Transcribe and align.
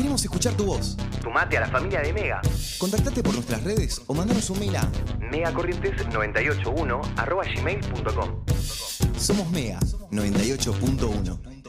Queremos 0.00 0.24
escuchar 0.24 0.54
tu 0.54 0.64
voz. 0.64 0.96
Sumate 1.22 1.58
a 1.58 1.60
la 1.60 1.66
familia 1.66 2.00
de 2.00 2.10
Mega. 2.14 2.40
Contactate 2.78 3.22
por 3.22 3.34
nuestras 3.34 3.62
redes 3.62 4.00
o 4.06 4.14
mandanos 4.14 4.48
un 4.48 4.58
mail 4.58 4.76
a 4.76 4.90
megacorrientes981 5.30 7.02
arroba 7.18 7.44
gmail.com. 7.44 8.30
Somos 9.18 9.50
Mega 9.50 9.78
98.1. 10.10 11.59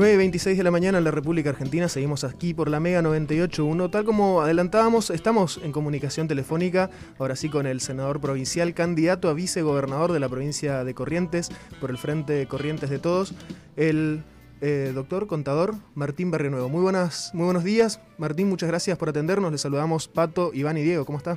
9.26 0.00 0.56
de 0.56 0.62
la 0.62 0.70
mañana 0.70 0.96
en 0.96 1.04
la 1.04 1.10
República 1.10 1.50
Argentina, 1.50 1.86
seguimos 1.86 2.24
aquí 2.24 2.54
por 2.54 2.70
la 2.70 2.80
Mega 2.80 3.02
98.1. 3.02 3.90
Tal 3.90 4.06
como 4.06 4.40
adelantábamos, 4.40 5.10
estamos 5.10 5.60
en 5.62 5.72
comunicación 5.72 6.26
telefónica, 6.26 6.88
ahora 7.18 7.36
sí 7.36 7.50
con 7.50 7.66
el 7.66 7.82
senador 7.82 8.18
provincial, 8.18 8.72
candidato 8.72 9.28
a 9.28 9.34
vicegobernador 9.34 10.12
de 10.12 10.20
la 10.20 10.30
provincia 10.30 10.84
de 10.84 10.94
Corrientes, 10.94 11.50
por 11.82 11.90
el 11.90 11.98
Frente 11.98 12.46
Corrientes 12.46 12.88
de 12.88 12.98
Todos, 12.98 13.34
el 13.76 14.24
eh, 14.62 14.92
doctor 14.94 15.26
contador 15.26 15.74
Martín 15.94 16.30
Barrionuevo. 16.30 16.70
Muy, 16.70 16.80
buenas, 16.80 17.32
muy 17.34 17.44
buenos 17.44 17.62
días. 17.62 18.00
Martín, 18.16 18.48
muchas 18.48 18.70
gracias 18.70 18.96
por 18.96 19.10
atendernos. 19.10 19.52
Les 19.52 19.60
saludamos 19.60 20.08
Pato, 20.08 20.50
Iván 20.54 20.78
y 20.78 20.82
Diego. 20.82 21.04
¿Cómo 21.04 21.18
está? 21.18 21.36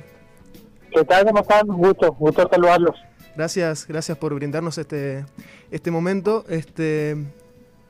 ¿Qué 0.90 1.04
tal? 1.04 1.26
¿Cómo 1.26 1.40
están? 1.40 1.66
Gusto, 1.66 2.12
gusto 2.14 2.48
saludarlos. 2.50 2.96
Gracias, 3.36 3.86
gracias 3.86 4.16
por 4.16 4.32
brindarnos 4.34 4.78
este, 4.78 5.26
este 5.70 5.90
momento. 5.90 6.46
Este, 6.48 7.18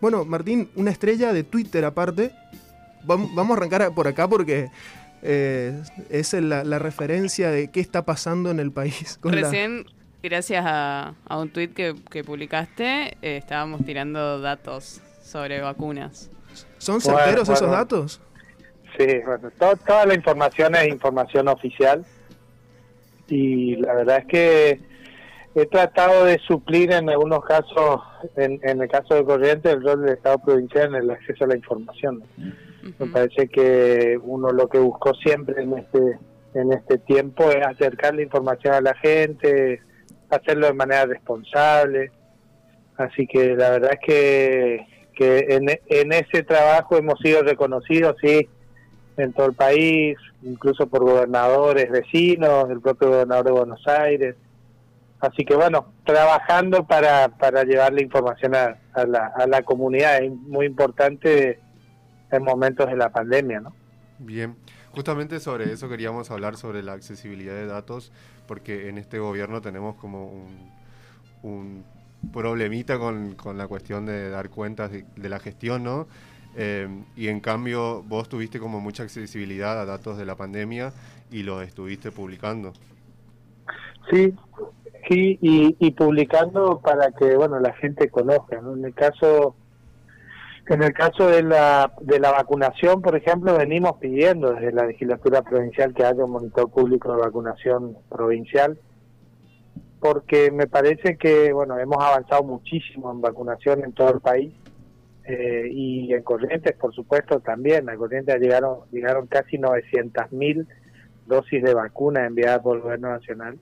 bueno, 0.05 0.27
Martín, 0.27 0.69
una 0.77 0.91
estrella 0.91 1.33
de 1.33 1.45
Twitter 1.45 1.83
aparte. 1.87 2.31
Vamos, 3.05 3.31
a 3.39 3.53
arrancar 3.55 3.95
por 3.95 4.07
acá 4.07 4.29
porque 4.29 4.69
eh, 5.23 5.81
es 6.11 6.35
la, 6.35 6.79
referencia 6.79 7.51
de 7.51 7.70
qué 7.70 7.81
está 7.81 8.05
pasando 8.05 8.51
en 8.51 8.61
el 8.61 8.70
país. 8.70 9.19
Recién, 9.23 9.87
gracias 10.23 10.63
a, 10.67 11.14
un 11.31 11.48
tweet 11.48 11.69
que, 11.70 12.23
publicaste, 12.23 13.17
eh, 13.23 13.39
estábamos 13.39 13.83
tirando 13.87 14.43
datos 14.43 15.01
sobre 15.23 15.63
vacunas. 15.63 16.31
¿Son 16.77 17.01
certeros 17.01 17.48
esos 17.48 17.70
datos? 17.70 18.20
Sí, 18.98 19.07
bueno, 19.25 19.51
toda 19.59 20.05
la 20.05 20.14
información 20.14 20.75
es 20.75 20.89
información 20.89 21.48
oficial 21.48 22.05
y 23.27 23.77
la 23.77 23.95
verdad 23.95 24.19
es 24.19 24.27
que 24.27 24.81
he 25.55 25.67
tratado 25.67 26.25
de 26.25 26.39
suplir 26.41 26.92
en 26.92 27.09
algunos 27.09 27.45
casos, 27.45 28.01
en, 28.37 28.61
el 28.65 28.89
caso 28.89 29.15
de 29.15 29.25
Corrientes, 29.25 29.73
el 29.73 29.83
rol 29.83 30.03
del 30.03 30.17
Estado 30.17 30.39
provincial 30.39 30.89
en 30.89 31.03
el 31.03 31.11
acceso 31.11 31.45
a 31.45 31.48
la 31.48 31.57
información. 31.57 32.25
Me 32.98 33.07
parece 33.07 33.48
que 33.48 34.19
uno 34.20 34.51
lo 34.51 34.69
que 34.69 34.79
buscó 34.79 35.14
siempre 35.14 35.63
en 35.63 35.79
este 35.79 36.19
en 36.55 36.73
este 36.73 36.98
tiempo 36.98 37.51
es 37.51 37.67
acercar 37.67 38.14
la 38.14 38.23
información 38.23 38.75
a 38.75 38.81
la 38.81 38.95
gente, 38.95 39.81
hacerlo 40.31 40.69
de 40.69 40.75
manera 40.75 41.07
responsable. 41.07 42.13
Así 42.97 43.27
que 43.27 43.57
la 43.57 43.70
verdad 43.70 43.91
es 43.95 44.01
que, 44.07 44.87
que 45.17 45.39
en, 45.48 45.69
en 45.89 46.13
ese 46.13 46.45
trabajo 46.45 46.97
hemos 46.97 47.19
sido 47.19 47.43
reconocidos, 47.43 48.14
sí, 48.23 48.48
en 49.17 49.33
todo 49.33 49.47
el 49.47 49.55
país, 49.55 50.17
incluso 50.43 50.87
por 50.87 51.01
gobernadores 51.01 51.91
vecinos, 51.91 52.70
el 52.70 52.81
propio 52.81 53.09
gobernador 53.09 53.47
de 53.47 53.53
Buenos 53.53 53.89
Aires 53.89 54.37
Así 55.24 55.45
que 55.45 55.55
bueno, 55.55 55.86
trabajando 56.05 56.86
para, 56.86 57.29
para 57.29 57.64
llevar 57.64 57.95
la 57.95 58.02
información 58.02 58.55
a, 58.55 58.77
la, 59.07 59.33
a 59.35 59.46
la 59.46 59.62
comunidad 59.62 60.23
es 60.23 60.30
muy 60.30 60.67
importante 60.67 61.58
en 62.30 62.42
momentos 62.42 62.89
de 62.89 62.96
la 62.96 63.11
pandemia, 63.11 63.61
¿no? 63.61 63.73
Bien, 64.18 64.57
justamente 64.92 65.40
sobre 65.40 65.73
eso 65.73 65.89
queríamos 65.89 66.30
hablar, 66.30 66.57
sobre 66.57 66.83
la 66.83 66.92
accesibilidad 66.92 67.55
de 67.55 67.67
datos, 67.67 68.13
porque 68.46 68.89
en 68.89 68.98
este 68.98 69.18
gobierno 69.18 69.63
tenemos 69.63 69.96
como 69.96 70.30
un, 71.42 71.84
problemita 72.33 72.98
con, 72.98 73.34
con, 73.34 73.57
la 73.57 73.67
cuestión 73.67 74.05
de 74.05 74.29
dar 74.29 74.51
cuentas 74.51 74.90
de, 74.92 75.29
la 75.29 75.39
gestión, 75.39 75.84
¿no? 75.84 76.07
Eh, 76.57 76.86
y 77.17 77.29
en 77.29 77.40
cambio 77.40 78.02
vos 78.02 78.29
tuviste 78.29 78.58
como 78.58 78.80
mucha 78.80 79.02
accesibilidad 79.02 79.80
a 79.80 79.84
datos 79.84 80.18
de 80.18 80.24
la 80.24 80.36
pandemia 80.36 80.92
y 81.30 81.42
los 81.42 81.64
estuviste 81.64 82.13
publicando. 82.13 82.73
Sí, 84.11 84.34
Sí, 85.09 85.39
y, 85.42 85.91
publicando 85.91 86.81
para 86.81 87.13
que 87.13 87.37
bueno 87.37 87.59
la 87.61 87.75
gente 87.75 88.09
conozca. 88.09 88.57
En 88.57 88.85
el 88.85 88.95
caso 88.95 89.57
en 90.67 90.83
el 90.83 90.95
caso 90.95 91.29
de 91.29 91.42
la, 91.42 91.92
de 92.01 92.19
la 92.19 92.31
vacunación, 92.31 93.03
por 93.03 93.14
ejemplo, 93.14 93.59
venimos 93.59 93.98
pidiendo 93.98 94.55
desde 94.55 94.73
la 94.73 94.87
legislatura 94.87 95.43
provincial 95.43 95.93
que 95.93 96.05
haya 96.05 96.25
un 96.25 96.31
monitor 96.31 96.70
público 96.70 97.14
de 97.14 97.20
vacunación 97.20 97.98
provincial, 98.09 98.79
porque 100.01 100.51
me 100.51 100.67
parece 100.67 101.19
que 101.19 101.53
bueno 101.53 101.79
hemos 101.79 102.03
avanzado 102.03 102.45
muchísimo 102.45 103.11
en 103.13 103.20
vacunación 103.20 103.85
en 103.85 103.93
todo 103.93 104.14
el 104.14 104.20
país 104.20 104.55
eh, 105.25 105.69
y 105.70 106.14
en 106.14 106.23
Corrientes, 106.23 106.75
por 106.77 106.95
supuesto, 106.95 107.41
también. 107.41 107.91
A 107.91 107.97
Corrientes 107.97 108.41
llegaron 108.41 108.79
llegaron 108.91 109.27
casi 109.27 109.59
900.000 109.59 110.67
dosis 111.27 111.63
de 111.63 111.75
vacuna 111.75 112.25
enviadas 112.25 112.61
por 112.61 112.77
el 112.77 112.83
gobierno 112.83 113.11
nacional 113.11 113.59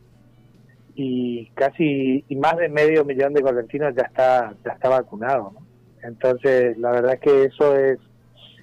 y 0.95 1.47
casi 1.55 2.25
y 2.29 2.37
más 2.37 2.57
de 2.57 2.69
medio 2.69 3.05
millón 3.05 3.33
de 3.33 3.43
correntinos 3.43 3.95
ya 3.95 4.03
está 4.03 4.55
ya 4.65 4.73
está 4.73 4.89
vacunado 4.89 5.55
entonces 6.03 6.77
la 6.79 6.91
verdad 6.91 7.15
es 7.15 7.21
que 7.21 7.45
eso 7.45 7.77
es 7.77 7.99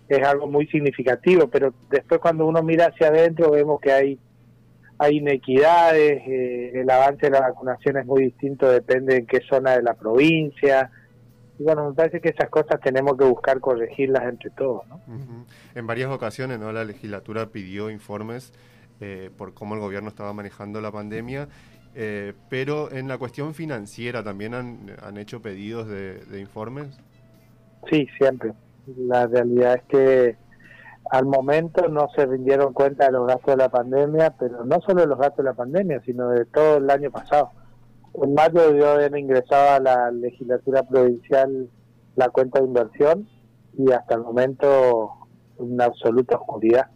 es 0.07 0.28
algo 0.28 0.47
muy 0.47 0.68
significativo 0.68 1.47
pero 1.47 1.73
después 1.89 2.19
cuando 2.19 2.45
uno 2.45 2.62
mira 2.62 2.88
hacia 2.88 3.07
adentro 3.07 3.51
vemos 3.51 3.79
que 3.81 3.91
hay 3.91 4.19
hay 5.00 5.18
inequidades 5.18 6.22
eh, 6.28 6.72
el 6.75 6.89
avance 6.89 7.28
de 7.28 7.31
la 7.31 7.41
vacunación 7.41 7.97
es 7.97 8.06
muy 8.06 8.25
distinto 8.25 8.69
depende 8.69 9.18
en 9.18 9.25
qué 9.25 9.41
zona 9.50 9.72
de 9.72 9.81
la 9.81 9.95
provincia 9.95 10.91
y 11.57 11.63
bueno 11.63 11.89
me 11.89 11.95
parece 11.95 12.21
que 12.21 12.30
esas 12.30 12.50
cosas 12.50 12.80
tenemos 12.80 13.18
que 13.18 13.25
buscar 13.25 13.59
corregirlas 13.59 14.24
entre 14.25 14.51
todos 14.51 14.88
¿no? 14.88 15.01
en 15.74 15.88
varias 15.88 16.12
ocasiones 16.12 16.59
no 16.59 16.71
la 16.71 16.83
legislatura 16.83 17.48
pidió 17.48 17.89
informes 17.89 18.53
eh, 19.01 19.30
por 19.38 19.53
cómo 19.53 19.75
el 19.75 19.81
gobierno 19.81 20.09
estaba 20.09 20.33
manejando 20.33 20.81
la 20.81 20.92
pandemia 20.92 21.48
eh, 21.95 22.33
pero 22.50 22.91
en 22.91 23.07
la 23.07 23.18
cuestión 23.18 23.53
financiera 23.53 24.24
también 24.24 24.53
han, 24.53 25.18
hecho 25.18 25.41
pedidos 25.41 25.88
de, 25.88 26.39
informes. 26.39 26.97
Sí, 27.89 28.07
siempre. 28.18 28.53
La 28.97 29.27
realidad 29.27 29.75
es 29.75 29.83
que 29.83 30.38
al 31.12 31.25
momento 31.25 31.88
no 31.88 32.07
se 32.15 32.25
rindieron 32.25 32.74
cuenta 32.74 33.06
de 33.06 33.12
los 33.13 33.27
gastos 33.27 33.56
de 33.56 33.57
la 33.57 33.69
pandemia, 33.69 34.36
pero 34.38 34.63
no 34.65 34.80
solo 34.81 35.01
de 35.01 35.07
los 35.07 35.18
gastos 35.18 35.38
de 35.38 35.51
la 35.51 35.56
pandemia, 35.56 36.01
sino 36.06 36.30
de 36.30 36.45
todo 36.45 36.77
el 36.77 36.89
año 36.89 37.12
pasado. 37.12 37.51
En 38.21 38.33
mayo 38.33 38.62
debió 38.62 38.91
haber 38.91 39.15
ingresado 39.18 39.75
a 39.75 39.80
la 39.80 40.12
legislatura 40.12 40.83
provincial 40.83 41.69
la 42.15 42.30
cuenta 42.30 42.59
de 42.59 42.65
inversión 42.65 43.27
y 43.77 43.91
hasta 43.91 44.15
el 44.15 44.21
momento 44.21 45.12
una 45.57 45.86
absoluta 45.86 46.38
oscuridad. 46.38 46.88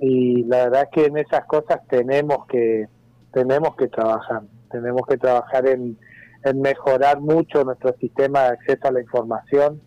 Y 0.00 0.44
la 0.44 0.64
verdad 0.64 0.82
es 0.84 0.88
que 0.90 1.06
en 1.06 1.18
esas 1.18 1.44
cosas 1.46 1.80
tenemos 1.88 2.46
que 2.46 2.88
tenemos 3.34 3.76
que 3.76 3.88
trabajar, 3.88 4.42
tenemos 4.70 5.02
que 5.06 5.18
trabajar 5.18 5.66
en, 5.68 5.98
en 6.44 6.60
mejorar 6.60 7.20
mucho 7.20 7.64
nuestro 7.64 7.94
sistema 8.00 8.44
de 8.44 8.48
acceso 8.48 8.88
a 8.88 8.92
la 8.92 9.00
información. 9.00 9.82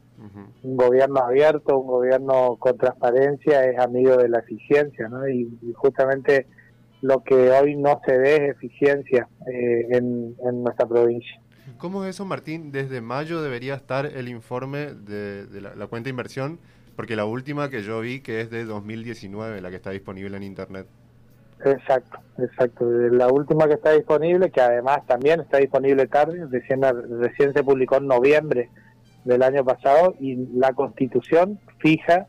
Un 0.64 0.76
gobierno 0.76 1.22
abierto, 1.22 1.78
un 1.78 1.88
gobierno 1.88 2.58
con 2.60 2.78
transparencia 2.78 3.64
es 3.66 3.80
amigo 3.80 4.18
de 4.18 4.28
la 4.28 4.40
eficiencia, 4.40 5.08
¿no? 5.08 5.28
Y, 5.30 5.58
y 5.62 5.74
justamente 5.74 6.48
lo 7.02 7.24
que 7.24 7.52
hoy 7.52 7.76
no 7.76 8.02
se 8.06 8.18
ve 8.18 8.36
es 8.36 8.52
eficiencia 8.52 9.30
eh, 9.48 9.88
en, 9.92 10.36
en 10.44 10.64
nuestra 10.64 10.88
provincia. 10.88 11.40
¿Cómo 11.78 12.04
es 12.04 12.10
eso, 12.10 12.26
Martín? 12.26 12.72
Desde 12.72 13.00
mayo 13.00 13.42
debería 13.42 13.76
estar 13.76 14.08
el 14.08 14.28
informe 14.28 14.88
de, 14.88 15.46
de 15.46 15.62
la, 15.62 15.76
la 15.76 15.88
cuenta 15.88 16.06
de 16.06 16.12
inversión, 16.12 16.60
porque 16.96 17.16
la 17.16 17.26
última 17.26 17.70
que 17.70 17.84
yo 17.84 18.02
vi 18.02 18.22
que 18.22 18.42
es 18.42 18.50
de 18.50 18.66
2019, 18.66 19.62
la 19.62 19.70
que 19.70 19.76
está 19.76 19.92
disponible 19.92 20.36
en 20.36 20.44
internet. 20.44 20.88
Exacto, 21.64 22.20
exacto. 22.38 22.86
La 22.90 23.28
última 23.28 23.68
que 23.68 23.74
está 23.74 23.92
disponible, 23.92 24.52
que 24.52 24.62
además 24.62 25.06
también 25.08 25.40
está 25.42 25.58
disponible 25.58 26.08
tarde, 26.08 26.46
recién, 26.50 26.82
recién 27.20 27.54
se 27.54 27.64
publicó 27.64 27.98
en 27.98 28.08
noviembre 28.08 28.70
del 29.26 29.44
año 29.44 29.66
pasado 29.66 30.16
y 30.20 30.36
la 30.58 30.74
constitución 30.74 31.60
fija 31.80 32.28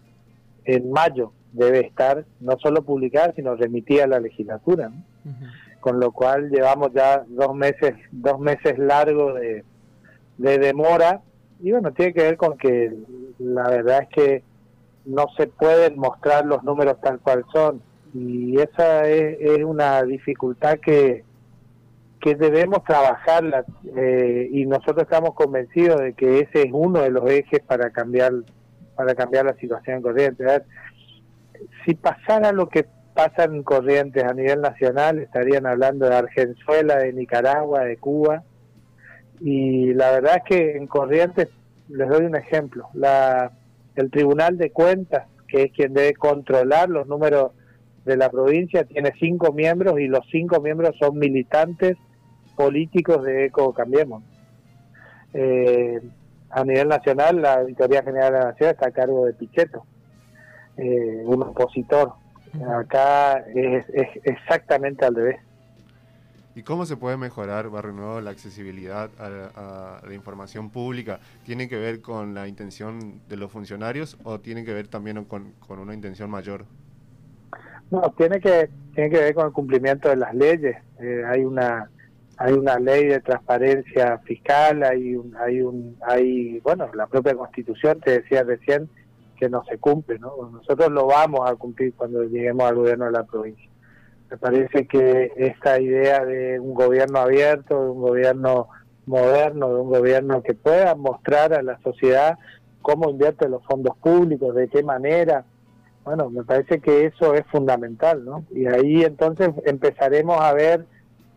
en 0.64 0.90
mayo 0.90 1.32
debe 1.52 1.80
estar 1.80 2.24
no 2.40 2.58
solo 2.58 2.82
publicada, 2.82 3.32
sino 3.34 3.54
remitida 3.54 4.04
a 4.04 4.08
la 4.08 4.20
legislatura. 4.20 4.88
¿no? 4.88 5.04
Con 5.80 6.00
lo 6.00 6.10
cual 6.12 6.50
llevamos 6.50 6.92
ya 6.92 7.24
dos 7.28 7.54
meses, 7.54 7.94
dos 8.10 8.40
meses 8.40 8.78
largos 8.78 9.34
de, 9.38 9.64
de 10.38 10.58
demora 10.58 11.20
y 11.60 11.72
bueno, 11.72 11.92
tiene 11.92 12.14
que 12.14 12.22
ver 12.22 12.36
con 12.36 12.56
que 12.56 12.94
la 13.38 13.68
verdad 13.68 14.02
es 14.02 14.08
que 14.08 14.44
no 15.04 15.26
se 15.36 15.46
pueden 15.46 15.98
mostrar 15.98 16.44
los 16.44 16.62
números 16.64 17.00
tal 17.00 17.18
cual 17.20 17.44
son 17.52 17.82
y 18.14 18.60
esa 18.60 19.08
es, 19.08 19.62
una 19.64 20.02
dificultad 20.02 20.78
que, 20.78 21.24
que 22.20 22.34
debemos 22.34 22.84
trabajarla 22.84 23.64
eh, 23.96 24.48
y 24.50 24.66
nosotros 24.66 25.02
estamos 25.02 25.34
convencidos 25.34 26.00
de 26.00 26.14
que 26.14 26.40
ese 26.40 26.62
es 26.62 26.70
uno 26.72 27.00
de 27.00 27.10
los 27.10 27.28
ejes 27.30 27.60
para 27.60 27.90
cambiar 27.90 28.32
para 28.98 29.14
cambiar 29.14 29.44
la 29.44 29.54
situación 29.54 29.98
en 29.98 30.02
Corrientes. 30.02 30.62
Si 31.84 31.94
pasara 31.94 32.50
lo 32.50 32.68
que 32.68 32.84
pasa 33.14 33.44
en 33.44 33.62
Corrientes 33.62 34.24
a 34.24 34.34
nivel 34.34 34.60
nacional, 34.60 35.20
estarían 35.20 35.66
hablando 35.66 36.08
de 36.08 36.16
Argenzuela, 36.16 36.96
de 36.96 37.12
Nicaragua, 37.12 37.84
de 37.84 37.96
Cuba, 37.96 38.42
y 39.40 39.94
la 39.94 40.10
verdad 40.10 40.38
es 40.38 40.42
que 40.42 40.76
en 40.76 40.88
Corrientes, 40.88 41.48
les 41.88 42.08
doy 42.08 42.24
un 42.24 42.34
ejemplo, 42.34 42.88
la, 42.92 43.52
el 43.94 44.10
Tribunal 44.10 44.58
de 44.58 44.72
Cuentas, 44.72 45.28
que 45.46 45.62
es 45.64 45.72
quien 45.72 45.94
debe 45.94 46.14
controlar 46.14 46.88
los 46.88 47.06
números 47.06 47.52
de 48.08 48.16
la 48.16 48.30
provincia, 48.30 48.82
tiene 48.84 49.12
cinco 49.20 49.52
miembros 49.52 50.00
y 50.00 50.08
los 50.08 50.26
cinco 50.32 50.60
miembros 50.60 50.96
son 50.98 51.18
militantes 51.18 51.96
políticos 52.56 53.22
de 53.24 53.46
Eco 53.46 53.72
Cambiemos. 53.72 54.24
Eh, 55.34 56.00
a 56.50 56.64
nivel 56.64 56.88
nacional, 56.88 57.40
la 57.40 57.54
Auditoría 57.60 58.02
General 58.02 58.32
de 58.32 58.38
la 58.38 58.44
Nación 58.46 58.70
está 58.70 58.88
a 58.88 58.90
cargo 58.90 59.26
de 59.26 59.34
Pichetto, 59.34 59.84
eh, 60.76 61.22
un 61.24 61.42
opositor. 61.42 62.14
Acá 62.76 63.44
es, 63.54 63.84
es 63.92 64.08
exactamente 64.24 65.04
al 65.04 65.14
revés. 65.14 65.36
¿Y 66.54 66.62
cómo 66.62 66.86
se 66.86 66.96
puede 66.96 67.16
mejorar, 67.16 67.68
Barrio 67.68 67.92
Nuevo, 67.92 68.20
la 68.20 68.30
accesibilidad 68.30 69.10
a, 69.18 70.00
a 70.00 70.06
la 70.08 70.14
información 70.14 70.70
pública? 70.70 71.20
¿Tiene 71.44 71.68
que 71.68 71.76
ver 71.76 72.00
con 72.00 72.34
la 72.34 72.48
intención 72.48 73.20
de 73.28 73.36
los 73.36 73.52
funcionarios 73.52 74.16
o 74.24 74.40
tiene 74.40 74.64
que 74.64 74.72
ver 74.72 74.88
también 74.88 75.24
con, 75.26 75.52
con 75.68 75.78
una 75.78 75.94
intención 75.94 76.30
mayor? 76.30 76.64
No, 77.90 78.12
tiene 78.16 78.40
que 78.40 78.68
tiene 78.94 79.10
que 79.10 79.18
ver 79.18 79.34
con 79.34 79.46
el 79.46 79.52
cumplimiento 79.52 80.08
de 80.08 80.16
las 80.16 80.34
leyes. 80.34 80.76
Eh, 81.00 81.22
hay 81.26 81.44
una 81.44 81.90
hay 82.36 82.52
una 82.52 82.78
ley 82.78 83.06
de 83.06 83.20
transparencia 83.20 84.18
fiscal, 84.18 84.82
hay 84.82 85.16
un, 85.16 85.36
hay 85.36 85.60
un 85.60 85.96
hay 86.06 86.60
bueno 86.60 86.88
la 86.94 87.06
propia 87.06 87.34
Constitución 87.34 88.00
te 88.00 88.20
decía 88.20 88.42
recién 88.44 88.88
que 89.36 89.48
no 89.48 89.64
se 89.64 89.78
cumple, 89.78 90.18
¿no? 90.18 90.32
Nosotros 90.50 90.90
lo 90.90 91.06
vamos 91.06 91.48
a 91.48 91.54
cumplir 91.54 91.94
cuando 91.94 92.24
lleguemos 92.24 92.68
al 92.68 92.76
gobierno 92.76 93.06
de 93.06 93.12
la 93.12 93.24
provincia. 93.24 93.70
Me 94.30 94.36
parece 94.36 94.86
que 94.86 95.32
esta 95.36 95.80
idea 95.80 96.24
de 96.24 96.60
un 96.60 96.74
gobierno 96.74 97.20
abierto, 97.20 97.82
de 97.82 97.90
un 97.90 98.00
gobierno 98.00 98.68
moderno, 99.06 99.68
de 99.68 99.80
un 99.80 99.88
gobierno 99.88 100.42
que 100.42 100.54
pueda 100.54 100.94
mostrar 100.94 101.54
a 101.54 101.62
la 101.62 101.78
sociedad 101.80 102.36
cómo 102.82 103.10
invierte 103.10 103.48
los 103.48 103.64
fondos 103.64 103.96
públicos, 103.98 104.54
de 104.54 104.68
qué 104.68 104.82
manera, 104.82 105.44
bueno, 106.08 106.30
me 106.30 106.42
parece 106.42 106.80
que 106.80 107.04
eso 107.04 107.34
es 107.34 107.44
fundamental, 107.48 108.24
¿no? 108.24 108.42
Y 108.50 108.66
ahí 108.66 109.04
entonces 109.04 109.50
empezaremos 109.66 110.40
a 110.40 110.54
ver 110.54 110.86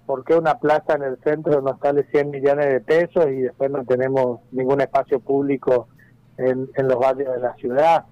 por 0.06 0.24
qué 0.24 0.34
una 0.34 0.60
plaza 0.60 0.94
en 0.94 1.04
el 1.04 1.18
centro 1.26 1.60
nos 1.60 1.78
sale 1.82 2.06
100 2.10 2.32
millones 2.32 2.68
de 2.68 2.80
pesos 2.80 3.26
y 3.28 3.42
después 3.42 3.70
no 3.70 3.84
tenemos 3.84 4.40
ningún 4.54 4.80
espacio 4.80 5.20
público 5.20 5.90
en, 6.38 6.70
en 6.76 6.88
los 6.88 6.98
barrios 7.00 7.36
de 7.36 7.42
la 7.42 7.54
ciudad. 7.56 8.06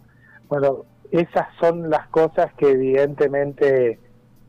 Bueno, 0.50 0.84
esas 1.12 1.48
son 1.62 1.90
las 1.90 2.10
cosas 2.10 2.54
que 2.56 2.72
evidentemente 2.72 3.98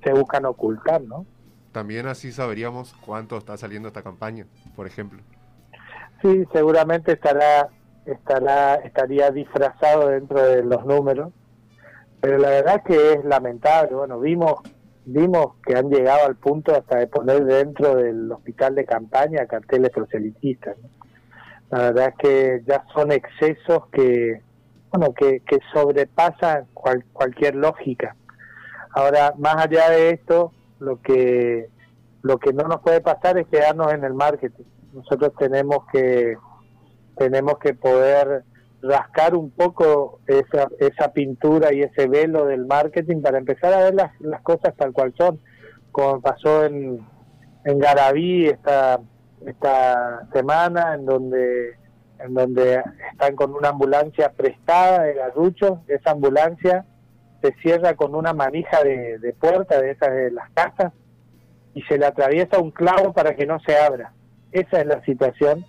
se 0.02 0.12
buscan 0.12 0.46
ocultar, 0.46 1.00
¿no? 1.02 1.26
También 1.70 2.08
así 2.08 2.32
sabríamos 2.32 2.92
cuánto 3.06 3.38
está 3.38 3.56
saliendo 3.56 3.86
esta 3.86 4.02
campaña, 4.02 4.46
por 4.74 4.88
ejemplo. 4.88 5.20
Sí, 6.22 6.44
seguramente 6.52 7.12
estará, 7.12 7.68
estará, 8.04 8.74
estaría 8.74 9.30
disfrazado 9.30 10.08
dentro 10.08 10.42
de 10.42 10.64
los 10.64 10.84
números, 10.84 11.32
pero 12.20 12.38
la 12.38 12.50
verdad 12.50 12.76
es 12.76 12.82
que 12.84 13.12
es 13.12 13.24
lamentable. 13.24 13.94
Bueno, 13.94 14.20
vimos, 14.20 14.54
vimos 15.04 15.56
que 15.64 15.76
han 15.76 15.88
llegado 15.88 16.26
al 16.26 16.36
punto 16.36 16.74
hasta 16.74 16.98
de 16.98 17.06
poner 17.06 17.44
dentro 17.44 17.96
del 17.96 18.30
hospital 18.30 18.74
de 18.74 18.84
campaña 18.84 19.46
carteles 19.46 19.90
proselitistas. 19.90 20.76
¿no? 20.78 20.88
La 21.70 21.84
verdad 21.84 22.08
es 22.08 22.14
que 22.16 22.62
ya 22.66 22.84
son 22.94 23.12
excesos 23.12 23.86
que, 23.92 24.42
bueno, 24.90 25.14
que, 25.14 25.40
que 25.40 25.58
sobrepasan 25.72 26.66
cual, 26.74 27.04
cualquier 27.12 27.54
lógica. 27.54 28.16
Ahora, 28.92 29.34
más 29.38 29.56
allá 29.56 29.88
de 29.90 30.10
esto, 30.10 30.52
lo 30.78 31.00
que 31.00 31.68
lo 32.22 32.38
que 32.38 32.52
no 32.52 32.64
nos 32.64 32.80
puede 32.82 33.00
pasar 33.00 33.38
es 33.38 33.46
quedarnos 33.46 33.92
en 33.92 34.04
el 34.04 34.14
marketing. 34.14 34.64
Nosotros 34.92 35.32
tenemos 35.38 35.86
que 35.92 36.36
tenemos 37.16 37.58
que 37.58 37.74
poder 37.74 38.44
rascar 38.82 39.34
un 39.34 39.50
poco 39.50 40.20
esa, 40.26 40.68
esa 40.78 41.12
pintura 41.12 41.72
y 41.72 41.82
ese 41.82 42.08
velo 42.08 42.46
del 42.46 42.66
marketing 42.66 43.20
para 43.20 43.38
empezar 43.38 43.72
a 43.72 43.84
ver 43.84 43.94
las, 43.94 44.18
las 44.20 44.40
cosas 44.42 44.74
tal 44.76 44.92
cual 44.92 45.14
son, 45.16 45.40
como 45.92 46.20
pasó 46.20 46.64
en, 46.64 47.00
en 47.64 47.78
Garabí 47.78 48.46
esta, 48.46 49.00
esta 49.46 50.28
semana, 50.32 50.94
en 50.94 51.06
donde 51.06 51.80
en 52.22 52.34
donde 52.34 52.82
están 53.12 53.34
con 53.34 53.54
una 53.54 53.70
ambulancia 53.70 54.30
prestada 54.32 55.04
de 55.04 55.14
Garrucho, 55.14 55.80
esa 55.88 56.10
ambulancia 56.10 56.84
se 57.40 57.54
cierra 57.62 57.94
con 57.94 58.14
una 58.14 58.34
manija 58.34 58.82
de, 58.84 59.18
de 59.18 59.32
puerta 59.32 59.80
de 59.80 59.92
esas 59.92 60.12
de 60.12 60.30
las 60.30 60.50
casas 60.50 60.92
y 61.72 61.80
se 61.82 61.96
le 61.96 62.04
atraviesa 62.04 62.58
un 62.58 62.72
clavo 62.72 63.14
para 63.14 63.34
que 63.34 63.46
no 63.46 63.58
se 63.60 63.74
abra. 63.74 64.12
Esa 64.52 64.80
es 64.80 64.86
la 64.86 65.02
situación 65.04 65.64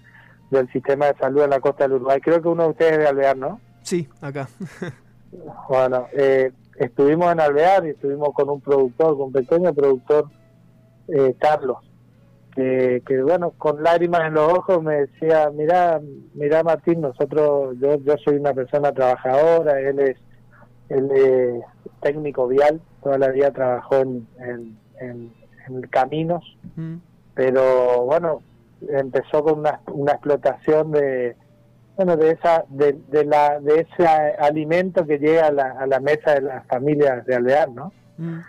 del 0.52 0.72
sistema 0.72 1.08
de 1.08 1.18
salud 1.18 1.44
en 1.44 1.50
la 1.50 1.60
costa 1.60 1.86
del 1.86 1.94
Uruguay. 1.94 2.20
Creo 2.22 2.42
que 2.42 2.50
uno 2.50 2.64
de 2.64 2.70
ustedes 2.70 2.92
es 2.94 3.00
de 3.00 3.08
Alvear, 3.08 3.38
¿no? 3.38 3.60
Sí, 3.82 4.08
acá. 4.22 4.48
bueno, 5.70 6.08
eh, 6.12 6.52
estuvimos 6.76 7.32
en 7.32 7.40
Alvear 7.40 7.86
y 7.88 7.92
estuvimos 7.92 8.30
con 8.34 8.50
un 8.50 8.62
productor, 8.62 9.18
con 9.18 9.28
un 9.28 9.32
pequeño 9.32 9.74
productor, 9.74 10.26
eh, 11.08 11.36
Carlos, 11.40 11.78
que, 12.54 13.02
que, 13.08 13.24
bueno, 13.24 13.52
con 13.52 13.82
lágrimas 13.82 14.28
en 14.28 14.34
los 14.34 14.52
ojos 14.52 14.84
me 14.84 15.08
decía, 15.08 15.50
mira, 15.54 16.02
mira 16.34 16.64
Martín, 16.64 17.02
nosotros, 17.02 17.76
yo, 17.80 17.96
yo 18.04 18.16
soy 18.24 18.36
una 18.36 18.54
persona 18.54 18.92
trabajadora, 18.92 19.80
él 19.80 20.00
es, 20.00 20.18
él 20.90 21.10
es 21.12 21.64
técnico 22.02 22.48
vial, 22.48 22.82
toda 23.02 23.18
la 23.18 23.30
vida 23.30 23.52
trabajó 23.52 23.96
en, 23.96 24.28
en, 24.40 24.78
en, 25.00 25.34
en 25.68 25.82
caminos, 25.84 26.58
pero 27.34 28.04
bueno, 28.04 28.42
empezó 28.90 29.44
con 29.44 29.60
una, 29.60 29.82
una 29.92 30.14
explotación 30.14 30.92
de 30.92 31.36
bueno 31.98 32.18
de 32.18 32.32
esa 32.32 32.64
de, 32.70 32.94
de 33.10 33.26
la 33.26 33.60
de 33.60 33.82
ese 33.82 34.08
alimento 34.08 35.06
que 35.06 35.20
llega 35.20 35.48
a 35.48 35.52
la, 35.52 35.72
a 35.80 35.86
la 35.86 36.00
mesa 36.00 36.34
de 36.36 36.42
las 36.42 36.66
familias 36.68 37.26
de 37.26 37.36
Alvear, 37.36 37.70
¿no? 37.70 37.92
Mm. 38.18 38.40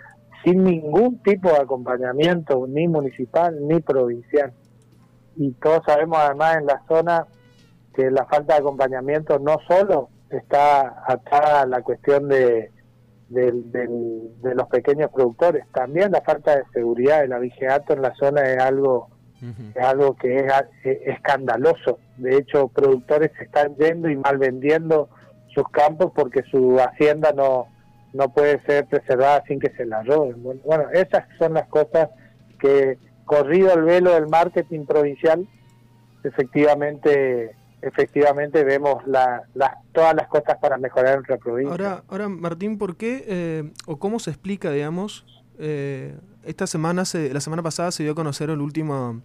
Sin 0.43 0.63
ningún 0.63 1.19
tipo 1.23 1.49
de 1.49 1.57
acompañamiento, 1.57 2.65
ni 2.67 2.87
municipal 2.87 3.55
ni 3.67 3.79
provincial. 3.79 4.51
Y 5.37 5.51
todos 5.53 5.81
sabemos 5.85 6.17
además 6.19 6.57
en 6.57 6.65
la 6.65 6.81
zona 6.87 7.25
que 7.95 8.09
la 8.11 8.25
falta 8.25 8.53
de 8.55 8.59
acompañamiento 8.59 9.39
no 9.39 9.57
solo 9.67 10.09
está 10.29 11.03
atada 11.07 11.61
a 11.61 11.65
la 11.65 11.81
cuestión 11.81 12.27
de, 12.27 12.71
del- 13.29 13.71
del- 13.71 14.41
de 14.41 14.55
los 14.55 14.67
pequeños 14.67 15.11
productores, 15.11 15.65
también 15.71 16.11
la 16.11 16.21
falta 16.21 16.55
de 16.57 16.63
seguridad, 16.73 17.23
el 17.23 17.33
abigeato 17.33 17.93
en 17.93 18.01
la 18.01 18.13
zona 18.15 18.41
es 18.43 18.59
algo 18.59 19.09
Es 19.75 19.83
algo 19.83 20.15
que 20.15 20.37
es, 20.37 20.45
es 20.83 20.97
escandaloso. 21.15 21.99
De 22.17 22.37
hecho, 22.37 22.69
productores 22.69 23.31
se 23.37 23.43
están 23.43 23.75
yendo 23.75 24.09
y 24.09 24.15
mal 24.15 24.37
vendiendo 24.37 25.09
sus 25.53 25.67
campos 25.69 26.11
porque 26.15 26.43
su 26.43 26.79
hacienda 26.79 27.33
no, 27.33 27.67
no 28.13 28.29
puede 28.29 28.61
ser 28.65 28.85
preservada 28.85 29.43
sin 29.47 29.59
que 29.59 29.71
se 29.75 29.85
la 29.85 30.03
roben. 30.03 30.41
Bueno, 30.41 30.61
bueno, 30.63 30.85
esas 30.93 31.25
son 31.37 31.53
las 31.55 31.67
cosas 31.67 32.09
que, 32.59 32.97
corrido 33.25 33.73
el 33.73 33.83
velo 33.83 34.13
del 34.13 34.27
marketing 34.27 34.85
provincial, 34.85 35.47
efectivamente 36.23 37.55
efectivamente 37.81 38.63
vemos 38.63 39.05
la, 39.05 39.43
las 39.55 39.73
todas 39.91 40.15
las 40.15 40.27
cosas 40.27 40.57
para 40.61 40.77
mejorar 40.77 41.15
nuestra 41.15 41.37
provincia. 41.37 41.71
Ahora, 41.71 42.03
ahora 42.07 42.29
Martín, 42.29 42.77
¿por 42.77 42.95
qué 42.95 43.25
eh, 43.27 43.71
o 43.85 43.99
cómo 43.99 44.19
se 44.19 44.29
explica, 44.29 44.71
digamos, 44.71 45.42
eh, 45.59 46.17
esta 46.43 46.67
semana, 46.67 47.05
se, 47.05 47.33
la 47.33 47.39
semana 47.41 47.63
pasada 47.63 47.91
se 47.91 48.03
dio 48.03 48.11
a 48.13 48.15
conocer 48.15 48.49
el 48.49 48.61
último, 48.61 49.21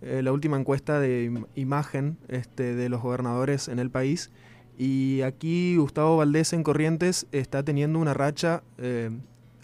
eh, 0.00 0.22
la 0.22 0.32
última 0.32 0.58
encuesta 0.58 1.00
de 1.00 1.30
im- 1.30 1.46
imagen 1.54 2.18
este, 2.28 2.74
de 2.74 2.88
los 2.88 3.00
gobernadores 3.02 3.68
en 3.68 3.78
el 3.78 3.90
país 3.90 4.30
y 4.78 5.22
aquí 5.22 5.76
Gustavo 5.76 6.16
Valdés 6.16 6.52
en 6.52 6.62
Corrientes 6.62 7.26
está 7.32 7.62
teniendo 7.62 7.98
una 7.98 8.14
racha 8.14 8.62
eh, 8.78 9.10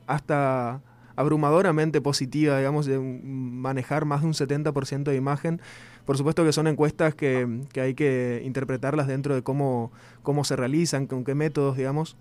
hasta 0.06 0.80
abrumadoramente 1.16 2.00
positiva, 2.00 2.58
digamos, 2.58 2.86
de 2.86 2.98
manejar 2.98 4.04
más 4.04 4.20
de 4.20 4.28
un 4.28 4.34
70% 4.34 5.10
de 5.10 5.16
imagen. 5.16 5.60
Por 6.04 6.16
supuesto 6.16 6.44
que 6.44 6.52
son 6.52 6.68
encuestas 6.68 7.14
que, 7.14 7.62
que 7.72 7.80
hay 7.80 7.94
que 7.94 8.40
interpretarlas 8.44 9.08
dentro 9.08 9.34
de 9.34 9.42
cómo, 9.42 9.90
cómo 10.22 10.44
se 10.44 10.54
realizan, 10.54 11.06
con 11.06 11.24
qué 11.24 11.34
métodos, 11.34 11.76
digamos. 11.76 12.16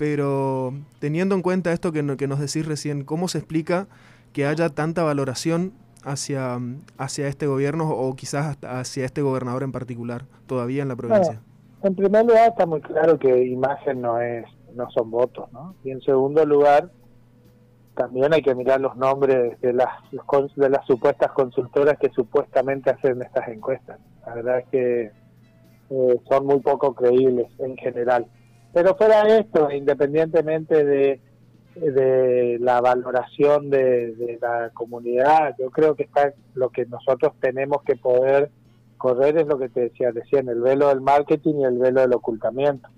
Pero 0.00 0.72
teniendo 0.98 1.34
en 1.34 1.42
cuenta 1.42 1.74
esto 1.74 1.92
que, 1.92 2.02
no- 2.02 2.16
que 2.16 2.26
nos 2.26 2.38
decís 2.40 2.64
recién, 2.66 3.04
¿cómo 3.04 3.28
se 3.28 3.36
explica 3.36 3.86
que 4.32 4.46
haya 4.46 4.70
tanta 4.70 5.02
valoración 5.02 5.74
hacia, 6.04 6.58
hacia 6.96 7.28
este 7.28 7.46
gobierno 7.46 7.86
o 7.90 8.16
quizás 8.16 8.46
hasta 8.46 8.80
hacia 8.80 9.04
este 9.04 9.20
gobernador 9.20 9.62
en 9.62 9.72
particular 9.72 10.22
todavía 10.46 10.80
en 10.80 10.88
la 10.88 10.96
provincia? 10.96 11.42
En 11.82 11.94
primer 11.94 12.24
lugar 12.24 12.48
está 12.48 12.64
muy 12.64 12.80
claro 12.80 13.18
que 13.18 13.44
imagen 13.44 14.00
no 14.00 14.18
es 14.22 14.46
no 14.74 14.90
son 14.90 15.10
votos, 15.10 15.52
¿no? 15.52 15.74
Y 15.84 15.90
en 15.90 16.00
segundo 16.00 16.46
lugar 16.46 16.90
también 17.94 18.32
hay 18.32 18.40
que 18.40 18.54
mirar 18.54 18.80
los 18.80 18.96
nombres 18.96 19.60
de 19.60 19.74
las 19.74 19.90
de 20.56 20.70
las 20.70 20.86
supuestas 20.86 21.30
consultoras 21.32 21.98
que 21.98 22.08
supuestamente 22.10 22.88
hacen 22.88 23.20
estas 23.20 23.48
encuestas. 23.48 23.98
La 24.26 24.34
verdad 24.34 24.60
es 24.60 24.66
que 24.68 25.02
eh, 25.90 26.20
son 26.26 26.46
muy 26.46 26.60
poco 26.60 26.94
creíbles 26.94 27.48
en 27.58 27.76
general. 27.76 28.24
Pero 28.72 28.96
fuera 28.96 29.24
de 29.24 29.40
esto, 29.40 29.70
independientemente 29.70 30.84
de, 30.84 31.20
de 31.74 32.58
la 32.60 32.80
valoración 32.80 33.70
de, 33.70 34.14
de 34.14 34.38
la 34.40 34.70
comunidad, 34.74 35.54
yo 35.58 35.70
creo 35.70 35.94
que 35.94 36.04
está 36.04 36.32
lo 36.54 36.70
que 36.70 36.86
nosotros 36.86 37.32
tenemos 37.40 37.82
que 37.82 37.96
poder 37.96 38.50
correr 39.00 39.38
es 39.38 39.46
lo 39.46 39.58
que 39.58 39.70
te 39.70 39.80
decía 39.80 40.10
recién, 40.10 40.48
el 40.48 40.60
velo 40.60 40.88
del 40.88 41.00
marketing 41.00 41.54
y 41.54 41.64
el 41.64 41.78
velo 41.78 42.02
del 42.02 42.12
ocultamiento. 42.12 42.88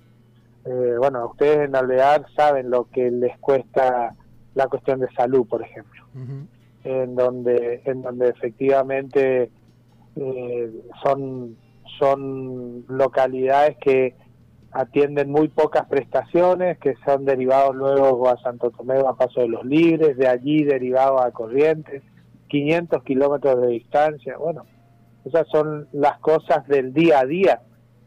Eh, 0.64 0.96
bueno, 0.98 1.26
ustedes 1.26 1.68
en 1.68 1.76
Alvear 1.76 2.26
saben 2.36 2.70
lo 2.70 2.88
que 2.90 3.10
les 3.10 3.38
cuesta 3.38 4.14
la 4.54 4.66
cuestión 4.66 4.98
de 5.00 5.08
salud, 5.12 5.46
por 5.46 5.62
ejemplo, 5.62 6.04
en 6.84 7.14
donde, 7.14 7.82
en 7.84 8.02
donde 8.02 8.28
efectivamente 8.28 9.50
eh, 10.16 10.72
son, 11.04 11.56
son 11.98 12.84
localidades 12.88 13.76
que 13.78 14.14
atienden 14.72 15.30
muy 15.30 15.48
pocas 15.48 15.86
prestaciones, 15.86 16.78
que 16.78 16.94
son 17.04 17.24
derivados 17.24 17.76
luego 17.76 18.28
a 18.28 18.38
Santo 18.38 18.70
Tomé 18.70 18.98
a 18.98 19.12
Paso 19.12 19.40
de 19.40 19.48
los 19.48 19.64
Libres, 19.64 20.16
de 20.16 20.28
allí 20.28 20.64
derivados 20.64 21.20
a 21.20 21.30
Corrientes, 21.30 22.02
500 22.48 23.02
kilómetros 23.02 23.60
de 23.60 23.68
distancia, 23.68 24.36
bueno, 24.38 24.64
esas 25.24 25.46
son 25.48 25.88
las 25.92 26.18
cosas 26.18 26.66
del 26.66 26.92
día 26.92 27.20
a 27.20 27.26
día 27.26 27.60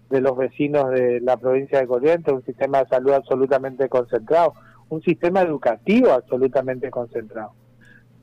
de 0.10 0.22
los 0.22 0.38
vecinos 0.38 0.89
de 0.91 1.22
la 1.22 1.38
provincia 1.38 1.79
de 1.79 1.88
Corrientes, 1.88 2.34
un 2.34 2.43
sistema 2.43 2.79
de 2.79 2.89
salud 2.89 3.13
absolutamente 3.13 3.88
concentrado, 3.88 4.53
un 4.89 5.01
sistema 5.01 5.41
educativo 5.41 6.12
absolutamente 6.12 6.89
concentrado, 6.89 7.53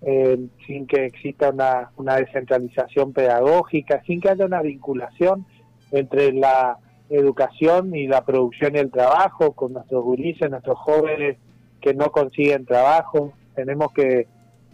eh, 0.03 0.39
sin 0.67 0.87
que 0.87 1.07
exista 1.07 1.51
una 1.97 2.17
descentralización 2.17 3.13
pedagógica, 3.13 4.03
sin 4.05 4.21
que 4.21 4.31
haya 4.31 4.45
una 4.45 4.63
vinculación 4.63 5.47
entre 5.93 6.33
la 6.33 6.79
educación 7.11 7.95
y 7.95 8.07
la 8.07 8.25
producción 8.25 8.75
y 8.77 8.79
el 8.79 8.91
trabajo 8.91 9.53
con 9.53 9.73
nuestros 9.75 10.03
gurises, 10.03 10.51
nuestros 10.51 10.79
jóvenes 10.79 11.37
que 11.81 11.95
no 11.95 12.11
consiguen 12.11 12.65
trabajo. 12.65 13.33
Tenemos 13.55 13.93
que, 13.93 14.27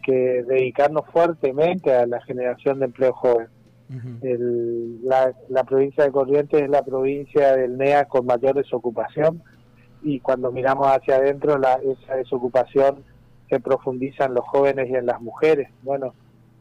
que 0.03 0.45
dedicarnos 0.45 1.05
fuertemente 1.13 1.93
a 1.95 2.07
la 2.07 2.21
generación 2.23 2.79
de 2.79 2.87
empleo 2.87 3.13
joven. 3.13 3.49
El- 4.23 5.03
la, 5.05 5.33
la 5.49 5.65
provincia 5.65 6.05
de 6.05 6.13
Corrientes 6.13 6.61
es 6.63 6.69
la 6.69 6.83
provincia 6.83 7.57
del 7.57 7.79
NEA 7.79 8.05
con 8.05 8.27
mayor 8.27 8.55
desocupación 8.57 9.43
y 10.03 10.21
cuando 10.21 10.53
miramos 10.53 10.87
hacia 10.89 11.17
adentro 11.17 11.57
la, 11.59 11.81
esa 11.83 12.17
desocupación 12.17 13.03
se 13.49 13.59
profundiza 13.61 14.27
en 14.27 14.35
los 14.35 14.45
jóvenes 14.47 14.91
y 14.91 14.95
en 14.95 15.07
las 15.07 15.21
mujeres. 15.23 15.71
Bueno, 15.83 16.13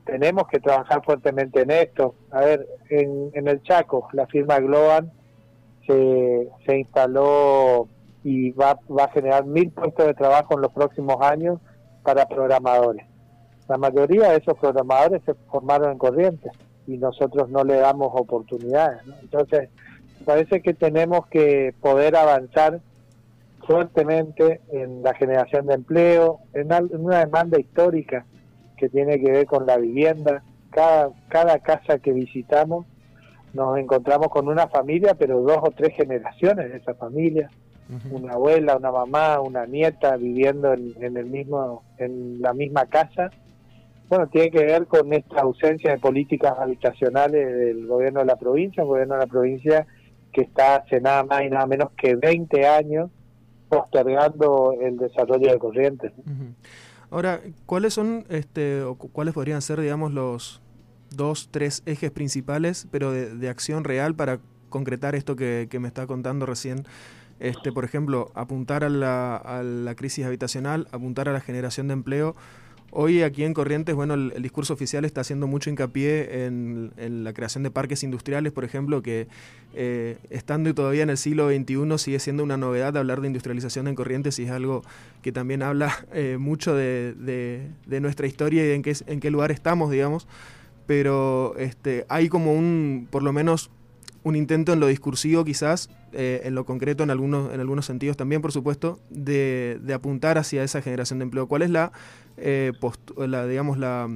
tenemos 0.06 0.48
que 0.48 0.60
trabajar 0.62 1.04
fuertemente 1.04 1.62
en 1.64 1.72
esto. 1.72 2.16
A 2.32 2.40
ver, 2.40 2.66
en, 2.90 3.30
en 3.34 3.48
el 3.50 3.62
Chaco, 3.62 4.08
la 4.14 4.26
firma 4.28 4.58
Globan 4.60 5.12
se, 5.88 6.50
se 6.65 6.79
instaló 6.79 7.88
y 8.24 8.51
va, 8.51 8.77
va 8.89 9.06
a 9.06 9.12
generar 9.12 9.46
mil 9.46 9.72
puestos 9.72 10.06
de 10.06 10.13
trabajo 10.13 10.56
en 10.56 10.62
los 10.62 10.72
próximos 10.74 11.22
años 11.22 11.60
para 12.03 12.27
programadores. 12.27 13.06
La 13.67 13.77
mayoría 13.77 14.32
de 14.32 14.38
esos 14.38 14.58
programadores 14.58 15.22
se 15.25 15.34
formaron 15.34 15.91
en 15.91 15.98
Corrientes 15.98 16.51
y 16.86 16.98
nosotros 16.98 17.50
no 17.50 17.63
le 17.63 17.75
damos 17.75 18.12
oportunidades. 18.13 19.01
Entonces, 19.22 19.70
parece 20.25 20.62
que 20.62 20.74
tenemos 20.74 21.27
que 21.27 21.74
poder 21.82 22.15
avanzar 22.15 22.79
fuertemente 23.65 24.62
en 24.72 25.03
la 25.03 25.13
generación 25.13 25.67
de 25.67 25.74
empleo, 25.74 26.39
en 26.53 26.70
una 27.00 27.20
demanda 27.20 27.60
histórica 27.60 28.25
que 28.77 28.88
tiene 28.88 29.20
que 29.20 29.32
ver 29.32 29.46
con 29.46 29.65
la 29.65 29.77
vivienda. 29.77 30.44
Cada, 30.70 31.10
cada 31.27 31.60
casa 31.60 32.00
que 32.00 32.13
visitamos 32.13 32.86
nos 33.54 33.77
encontramos 33.77 34.27
con 34.30 34.48
una 34.48 34.68
familia, 34.68 35.13
pero 35.16 35.42
dos 35.42 35.58
o 35.62 35.72
tres 35.72 35.96
generaciones 35.96 36.70
de 36.72 36.77
esa 36.77 36.94
familia, 36.96 37.50
una 38.12 38.34
abuela, 38.34 38.75
una 38.77 38.92
mamá, 38.92 39.39
una 39.39 39.66
nieta 39.66 40.18
viviendo 40.18 40.74
en, 40.74 40.94
en 41.01 41.18
el 41.18 41.25
mismo, 41.25 41.84
en 41.98 42.42
la 42.42 42.54
misma 42.54 42.86
casa. 42.86 43.30
Bueno, 44.10 44.27
tiene 44.27 44.51
que 44.51 44.63
ver 44.63 44.86
con 44.88 45.12
esta 45.13 45.42
ausencia 45.42 45.92
de 45.92 45.98
políticas 45.98 46.54
habitacionales 46.58 47.46
del 47.58 47.88
gobierno 47.88 48.20
de 48.22 48.25
la 48.25 48.36
provincia, 48.38 48.84
un 48.84 48.89
gobierno 48.89 49.16
de 49.16 49.20
la 49.22 49.27
provincia 49.27 49.88
que 50.32 50.42
está 50.42 50.75
hace 50.77 51.01
nada 51.01 51.24
más 51.24 51.44
y 51.44 51.50
nada 51.50 51.66
menos 51.66 51.89
que 51.98 52.16
20 52.16 52.66
años 52.68 53.10
postergando 53.70 54.74
el 54.82 54.98
desarrollo 54.98 55.51
de 55.51 55.58
corrientes. 55.60 56.12
Ahora, 57.10 57.39
¿cuáles 57.66 57.94
son, 57.94 58.25
este, 58.30 58.82
o 58.84 58.96
cu- 58.96 59.10
cuáles 59.12 59.34
podrían 59.34 59.62
ser, 59.62 59.80
digamos, 59.80 60.13
los 60.13 60.62
dos, 61.12 61.50
tres 61.52 61.84
ejes 61.86 62.12
principales, 62.12 62.88
pero 62.92 63.12
de, 63.12 63.50
acción 63.50 63.84
real 63.84 64.16
para 64.16 64.40
concretar 64.70 65.16
esto 65.16 65.36
que, 65.36 65.68
me 65.80 65.88
está 65.88 66.08
contando 66.08 66.46
recién? 66.46 66.86
Este, 67.40 67.72
por 67.72 67.86
ejemplo, 67.86 68.32
apuntar 68.34 68.84
a 68.84 68.90
la, 68.90 69.36
a 69.38 69.62
la 69.64 69.96
crisis 69.96 70.26
habitacional, 70.26 70.88
apuntar 70.92 71.30
a 71.30 71.34
la 71.34 71.40
generación 71.40 71.88
de 71.88 71.94
empleo. 71.94 72.36
Hoy 72.90 73.22
aquí 73.22 73.44
en 73.44 73.54
Corrientes, 73.54 73.96
bueno, 73.96 74.14
el, 74.14 74.42
discurso 74.42 74.74
oficial 74.74 75.04
está 75.04 75.22
haciendo 75.22 75.46
mucho 75.46 75.70
hincapié 75.70 76.46
en, 76.46 76.92
en 76.96 77.26
la 77.26 77.34
creación 77.34 77.64
de 77.64 77.70
parques 77.70 78.02
industriales, 78.04 78.54
por 78.54 78.64
ejemplo, 78.64 79.02
que 79.02 79.28
eh, 79.74 80.18
estando 80.30 80.74
todavía 80.74 81.04
en 81.04 81.10
el 81.10 81.18
siglo 81.18 81.50
XXI 81.50 81.98
sigue 81.98 82.20
siendo 82.20 82.44
una 82.44 82.56
novedad 82.56 82.96
hablar 82.96 83.20
de 83.20 83.28
industrialización 83.28 83.90
en 83.90 83.96
Corrientes 83.96 84.40
y 84.40 84.44
es 84.46 84.52
algo 84.52 84.84
que 85.22 85.34
también 85.34 85.64
habla 85.64 85.94
eh, 86.14 86.38
mucho 86.40 86.76
de, 86.76 87.14
de- 87.14 87.68
de 87.86 88.00
nuestra 88.00 88.26
historia 88.26 88.66
y 88.66 88.72
en 88.72 88.84
qué, 88.84 88.96
en 89.06 89.20
qué 89.20 89.32
lugar 89.32 89.52
estamos, 89.52 89.92
digamos. 89.92 90.26
Pero 90.88 91.56
este, 91.58 92.06
hay 92.10 92.29
como 92.29 92.53
un, 92.53 93.08
por 93.12 93.22
lo 93.22 93.34
menos, 93.34 93.70
un 94.24 94.36
intento 94.36 94.74
en 94.74 94.79
lo 94.79 94.88
discursivo 94.88 95.46
quizás, 95.46 95.89
eh, 96.13 96.41
en 96.46 96.56
lo 96.56 96.65
concreto 96.65 97.03
en 97.03 97.12
algunos, 97.12 97.53
en 97.53 97.60
algunos 97.60 97.86
sentidos 97.86 98.17
también, 98.17 98.41
por 98.41 98.51
supuesto, 98.51 99.00
de, 99.10 99.79
de 99.82 99.94
apuntar 99.94 100.38
hacia 100.38 100.63
esa 100.63 100.82
generación 100.82 101.20
de 101.20 101.24
empleo. 101.24 101.48
¿Cuál 101.48 101.62
es 101.62 101.70
la, 101.70 101.91
eh, 102.38 102.72
la 103.17 103.46
digamos, 103.46 103.77
la, 103.77 104.08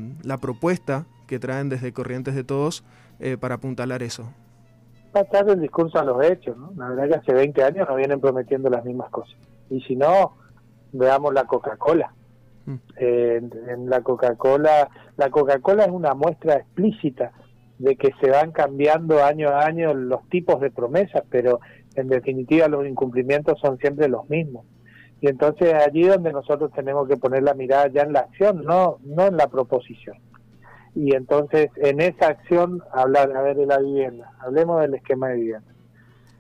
propuesta 0.42 1.06
que 1.28 1.40
traen 1.40 1.70
desde 1.70 1.94
Corrientes 1.94 2.34
de 2.34 2.44
Todos 2.44 2.84
eh, 3.20 3.38
para 3.38 3.56
apuntalar 3.56 4.02
eso? 4.02 4.32
pasar 5.12 5.46
del 5.46 5.60
discurso 5.60 6.00
a 6.00 6.06
los 6.06 6.24
hechos, 6.24 6.58
¿no? 6.58 6.72
La 6.78 6.88
verdad 6.88 7.10
que 7.10 7.16
hace 7.16 7.34
20 7.34 7.64
años 7.64 7.86
nos 7.86 7.98
vienen 7.98 8.22
prometiendo 8.22 8.70
las 8.70 8.86
mismas 8.86 9.10
cosas. 9.10 9.36
Y 9.70 9.82
si 9.82 9.96
no, 9.96 10.38
veamos 10.94 11.34
la 11.34 11.44
Coca-Cola. 11.44 12.14
En, 12.96 13.52
en 13.68 13.90
la 13.90 14.02
Coca-Cola, 14.02 14.90
la 15.18 15.30
Coca-Cola 15.30 15.86
es 15.86 15.92
una 15.92 16.14
muestra 16.14 16.56
explícita 16.56 17.32
de 17.80 17.96
que 17.96 18.12
se 18.22 18.30
van 18.30 18.52
cambiando 18.52 19.24
año 19.24 19.50
a 19.50 19.66
año 19.66 19.94
los 19.94 20.28
tipos 20.30 20.62
de 20.62 20.70
promesas, 20.70 21.24
pero 21.30 21.60
en 21.96 22.08
definitiva 22.08 22.68
los 22.68 22.86
incumplimientos 22.86 23.60
son 23.60 23.78
siempre 23.80 24.08
los 24.08 24.30
mismos. 24.30 24.66
Y 25.20 25.28
entonces 25.28 25.74
allí 25.74 26.04
donde 26.04 26.32
nosotros 26.32 26.72
tenemos 26.74 27.08
que 27.08 27.18
poner 27.18 27.44
la 27.44 27.54
mirada 27.54 27.88
ya 27.88 28.04
en 28.04 28.14
la 28.14 28.22
acción, 28.22 28.64
no, 28.64 28.98
no 29.04 29.28
en 29.28 29.38
la 29.38 29.48
proposición 29.48 30.18
y 30.96 31.16
entonces 31.16 31.70
en 31.78 32.02
esa 32.02 32.28
acción 32.28 32.82
hablar 32.92 33.36
a 33.36 33.42
ver 33.42 33.58
de 33.58 33.66
la 33.66 33.80
vivienda, 33.80 34.32
hablemos 34.40 34.82
del 34.82 34.96
esquema 34.96 35.30
de 35.30 35.36
vivienda. 35.36 35.74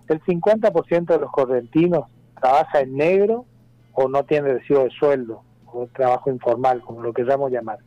El 0.08 0.22
50% 0.22 1.06
de 1.06 1.20
los 1.20 1.32
correntinos 1.32 2.06
trabaja 2.40 2.82
en 2.82 2.96
negro 2.96 3.46
o 3.94 4.10
no 4.10 4.24
tiene 4.24 4.54
recibo 4.54 4.84
de 4.84 4.90
sueldo 4.90 5.44
o 5.74 5.88
trabajo 5.88 6.30
informal, 6.30 6.82
como 6.82 7.02
lo 7.02 7.14
queramos 7.14 7.52
llamar. 7.52 7.80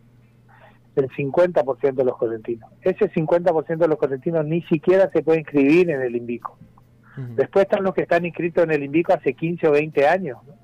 el 0.96 1.08
50% 1.10 1.94
de 1.94 2.04
los 2.04 2.16
correntinos. 2.16 2.70
Ese 2.82 3.10
50% 3.10 3.78
de 3.78 3.88
los 3.88 3.98
correntinos 3.98 4.46
ni 4.46 4.62
siquiera 4.62 5.10
se 5.10 5.22
puede 5.22 5.40
inscribir 5.40 5.90
en 5.90 6.02
el 6.02 6.14
INVICO. 6.14 6.56
Después 7.36 7.64
están 7.64 7.84
los 7.84 7.94
que 7.94 8.02
están 8.02 8.24
inscritos 8.24 8.64
en 8.64 8.72
el 8.72 8.82
INVICO 8.82 9.12
hace 9.12 9.34
15 9.34 9.68
o 9.68 9.72
20 9.72 10.06
años, 10.06 10.38
¿no? 10.46 10.54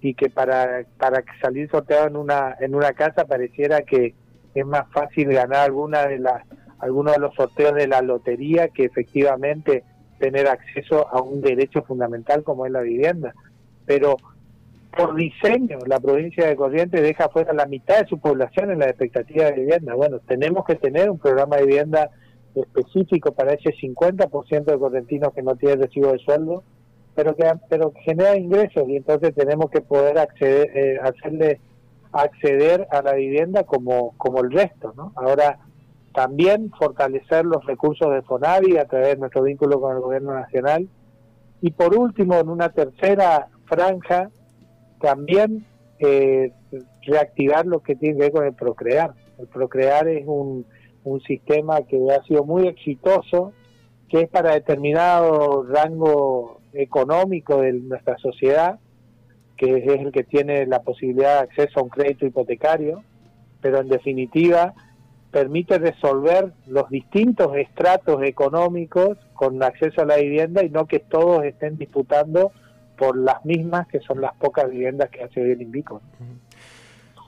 y 0.00 0.14
que 0.14 0.30
para, 0.30 0.84
para 0.96 1.24
salir 1.40 1.68
sorteado 1.70 2.06
en 2.06 2.16
una, 2.16 2.56
en 2.60 2.74
una 2.74 2.92
casa 2.92 3.24
pareciera 3.24 3.82
que 3.82 4.14
es 4.54 4.66
más 4.66 4.90
fácil 4.92 5.28
ganar 5.28 5.66
alguna 5.66 6.06
de 6.06 6.18
las, 6.18 6.42
algunos 6.78 7.14
de 7.14 7.20
los 7.20 7.34
sorteos 7.34 7.74
de 7.74 7.88
la 7.88 8.02
lotería 8.02 8.68
que 8.68 8.84
efectivamente 8.84 9.84
tener 10.18 10.48
acceso 10.48 11.08
a 11.08 11.22
un 11.22 11.40
derecho 11.40 11.82
fundamental 11.82 12.42
como 12.42 12.66
es 12.66 12.72
la 12.72 12.80
vivienda. 12.80 13.34
Pero 13.86 14.16
por 14.96 15.14
diseño, 15.14 15.78
la 15.86 16.00
provincia 16.00 16.46
de 16.46 16.56
Corrientes 16.56 17.02
deja 17.02 17.28
fuera 17.28 17.52
la 17.52 17.66
mitad 17.66 18.00
de 18.00 18.08
su 18.08 18.18
población 18.18 18.70
en 18.70 18.80
la 18.80 18.86
expectativa 18.86 19.44
de 19.44 19.52
vivienda. 19.52 19.94
Bueno, 19.94 20.18
tenemos 20.26 20.64
que 20.64 20.76
tener 20.76 21.10
un 21.10 21.18
programa 21.18 21.56
de 21.56 21.66
vivienda 21.66 22.10
específico 22.54 23.32
para 23.32 23.54
ese 23.54 23.70
50% 23.70 24.64
de 24.64 24.78
correntinos 24.78 25.32
que 25.34 25.42
no 25.42 25.56
tienen 25.56 25.82
recibo 25.82 26.12
de 26.12 26.18
sueldo, 26.18 26.64
pero 27.14 27.34
que, 27.34 27.50
genera 28.04 28.36
ingresos 28.36 28.88
y 28.88 28.96
entonces 28.96 29.34
tenemos 29.34 29.70
que 29.70 29.80
poder 29.80 30.18
acceder, 30.18 30.70
eh, 30.76 30.98
hacerle 31.02 31.60
acceder 32.12 32.86
a 32.90 33.02
la 33.02 33.14
vivienda 33.14 33.64
como, 33.64 34.14
como 34.16 34.40
el 34.40 34.50
resto. 34.50 34.94
¿no? 34.96 35.12
Ahora, 35.16 35.58
también 36.14 36.70
fortalecer 36.78 37.44
los 37.44 37.64
recursos 37.64 38.12
de 38.12 38.22
FONAVI 38.22 38.78
a 38.78 38.86
través 38.86 39.10
de 39.10 39.16
nuestro 39.16 39.42
vínculo 39.42 39.80
con 39.80 39.94
el 39.94 40.02
gobierno 40.02 40.34
nacional. 40.34 40.88
Y 41.60 41.72
por 41.72 41.94
último, 41.96 42.34
en 42.38 42.48
una 42.48 42.70
tercera 42.70 43.48
franja, 43.66 44.30
también 45.00 45.64
eh, 45.98 46.52
reactivar 47.02 47.66
lo 47.66 47.80
que 47.80 47.96
tiene 47.96 48.16
que 48.16 48.22
ver 48.22 48.32
con 48.32 48.46
el 48.46 48.54
procrear. 48.54 49.14
El 49.38 49.46
procrear 49.46 50.08
es 50.08 50.24
un, 50.26 50.66
un 51.04 51.20
sistema 51.22 51.82
que 51.82 51.98
ha 52.10 52.22
sido 52.24 52.44
muy 52.44 52.68
exitoso, 52.68 53.52
que 54.08 54.22
es 54.22 54.28
para 54.28 54.54
determinado 54.54 55.64
rango 55.64 56.60
económico 56.72 57.60
de 57.60 57.72
nuestra 57.74 58.16
sociedad, 58.18 58.78
que 59.56 59.76
es 59.78 60.00
el 60.00 60.12
que 60.12 60.24
tiene 60.24 60.66
la 60.66 60.82
posibilidad 60.82 61.34
de 61.34 61.40
acceso 61.40 61.80
a 61.80 61.82
un 61.82 61.88
crédito 61.88 62.26
hipotecario, 62.26 63.02
pero 63.60 63.80
en 63.80 63.88
definitiva 63.88 64.74
permite 65.30 65.78
resolver 65.78 66.52
los 66.66 66.88
distintos 66.88 67.54
estratos 67.56 68.22
económicos 68.22 69.18
con 69.34 69.62
acceso 69.62 70.02
a 70.02 70.06
la 70.06 70.16
vivienda 70.16 70.64
y 70.64 70.70
no 70.70 70.86
que 70.86 71.00
todos 71.00 71.44
estén 71.44 71.76
disputando 71.76 72.52
por 72.98 73.16
las 73.16 73.44
mismas 73.44 73.86
que 73.86 74.00
son 74.00 74.20
las 74.20 74.34
pocas 74.34 74.68
viviendas 74.68 75.08
que 75.10 75.22
hace 75.22 75.40
hoy 75.40 75.52
el 75.52 75.62
Invico. 75.62 76.02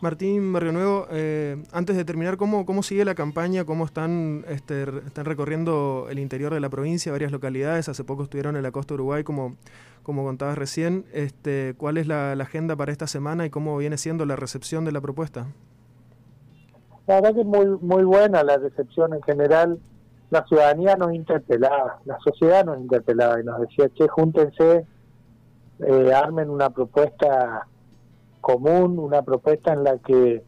Martín 0.00 0.50
Barrio 0.53 0.73
Nuevo, 0.73 1.07
eh, 1.11 1.62
antes 1.73 1.95
de 1.95 2.07
terminar, 2.07 2.39
¿cómo, 2.39 2.65
¿cómo 2.65 2.83
sigue 2.83 3.05
la 3.05 3.15
campaña? 3.15 3.67
¿Cómo 3.67 3.85
están, 3.85 4.45
este, 4.49 4.83
están 5.07 5.27
recorriendo 5.27 6.07
el 6.11 6.19
interior 6.19 6.55
de 6.55 6.61
la 6.61 6.71
provincia, 6.71 7.12
varias 7.12 7.33
localidades? 7.33 7.91
Hace 7.91 8.03
poco 8.03 8.23
estuvieron 8.23 8.57
en 8.57 8.62
la 8.62 8.71
costa 8.71 8.95
de 8.95 8.97
Uruguay, 8.97 9.25
como, 9.25 9.57
como 10.03 10.25
contabas 10.25 10.57
recién. 10.57 11.05
Este, 11.12 11.75
¿Cuál 11.77 11.99
es 11.99 12.07
la, 12.07 12.35
la 12.35 12.45
agenda 12.45 12.77
para 12.77 12.93
esta 12.93 13.07
semana 13.07 13.45
y 13.45 13.50
cómo 13.50 13.77
viene 13.77 13.99
siendo 13.99 14.25
la 14.25 14.37
recepción 14.37 14.87
de 14.87 14.93
la 14.93 15.03
propuesta? 15.03 15.49
La 17.07 17.17
verdad 17.17 17.35
que 17.35 17.41
es 17.41 17.47
muy, 17.47 17.67
muy 17.83 18.05
buena 18.05 18.43
la 18.43 18.57
recepción 18.57 19.12
en 19.12 19.23
general. 19.23 19.79
La 20.31 20.47
ciudadanía 20.47 20.97
nos 20.97 21.12
interpelaba, 21.12 21.99
la 22.07 22.19
sociedad 22.21 22.65
nos 22.65 22.79
interpelaba 22.79 23.39
y 23.39 23.45
nos 23.45 23.61
decía, 23.61 23.91
che, 23.95 24.09
júntense, 24.09 24.87
eh, 25.87 26.12
armen 26.12 26.50
una 26.50 26.70
propuesta 26.70 27.66
común, 28.40 28.99
una 28.99 29.22
propuesta 29.22 29.72
en 29.72 29.84
la 29.84 29.99
que 29.99 30.42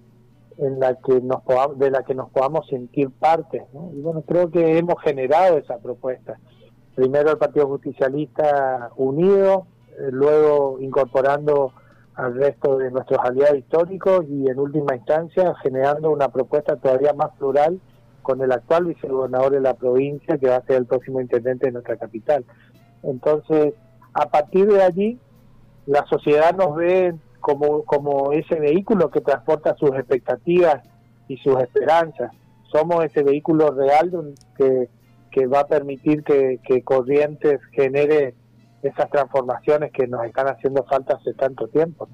en 0.58 0.80
la 0.80 0.96
que 0.96 1.20
nos 1.20 1.42
podamos, 1.42 1.78
de 1.78 1.90
la 1.90 2.02
que 2.02 2.14
nos 2.14 2.30
podamos 2.30 2.66
sentir 2.68 3.10
parte. 3.10 3.66
Y 3.94 4.00
bueno, 4.00 4.22
creo 4.22 4.50
que 4.50 4.78
hemos 4.78 5.00
generado 5.02 5.58
esa 5.58 5.78
propuesta. 5.78 6.38
Primero 6.94 7.30
el 7.30 7.38
Partido 7.38 7.66
Justicialista 7.68 8.90
unido, 8.96 9.66
eh, 9.98 10.10
luego 10.10 10.78
incorporando 10.80 11.72
al 12.14 12.34
resto 12.34 12.76
de 12.76 12.90
nuestros 12.90 13.18
aliados 13.24 13.58
históricos 13.58 14.26
y 14.28 14.46
en 14.48 14.58
última 14.58 14.94
instancia 14.94 15.54
generando 15.62 16.10
una 16.10 16.28
propuesta 16.28 16.76
todavía 16.76 17.14
más 17.14 17.30
plural 17.38 17.80
con 18.20 18.42
el 18.42 18.52
actual 18.52 18.84
vicegobernador 18.84 19.52
de 19.52 19.60
la 19.60 19.74
provincia 19.74 20.36
que 20.36 20.48
va 20.48 20.56
a 20.56 20.66
ser 20.66 20.76
el 20.76 20.86
próximo 20.86 21.20
intendente 21.20 21.66
de 21.66 21.72
nuestra 21.72 21.96
capital. 21.96 22.44
Entonces, 23.02 23.74
a 24.14 24.26
partir 24.26 24.66
de 24.66 24.82
allí, 24.82 25.18
la 25.86 26.04
sociedad 26.06 26.54
nos 26.54 26.76
ve 26.76 27.14
como, 27.40 27.82
como 27.84 28.32
ese 28.32 28.60
vehículo 28.60 29.10
que 29.10 29.20
transporta 29.20 29.76
sus 29.76 29.90
expectativas 29.90 30.82
y 31.28 31.36
sus 31.38 31.60
esperanzas. 31.60 32.32
Somos 32.70 33.04
ese 33.04 33.22
vehículo 33.22 33.70
real 33.70 34.34
que, 34.56 34.88
que 35.30 35.46
va 35.46 35.60
a 35.60 35.66
permitir 35.66 36.22
que, 36.24 36.60
que 36.64 36.82
Corrientes 36.82 37.60
genere 37.72 38.34
esas 38.82 39.10
transformaciones 39.10 39.92
que 39.92 40.06
nos 40.06 40.24
están 40.24 40.48
haciendo 40.48 40.84
falta 40.84 41.14
hace 41.14 41.34
tanto 41.34 41.68
tiempo. 41.68 42.08